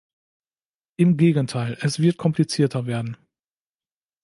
Im 0.95 1.15
Gegenteil, 1.15 1.77
es 1.81 1.99
wird 1.99 2.17
komplizierter 2.17 2.87
werden. 2.87 3.17